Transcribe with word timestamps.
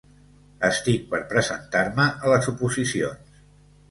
Estic 0.69 1.03
per 1.11 1.19
presentar-me 1.33 2.07
a 2.29 2.33
les 2.33 2.49
oposicions. 2.55 3.39